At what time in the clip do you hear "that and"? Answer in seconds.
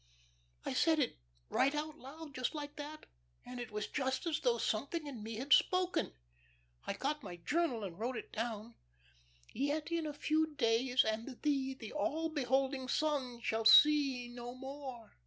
2.77-3.59